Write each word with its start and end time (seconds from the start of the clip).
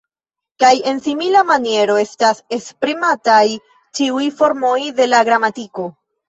Kaj 0.61 0.69
en 0.91 1.01
simila 1.07 1.43
maniero 1.49 1.97
estas 2.03 2.41
esprimataj 2.57 3.43
ĉiuj 4.01 4.25
formoj 4.41 4.75
de 5.03 5.09
la 5.13 5.23
gramatiko. 5.31 5.89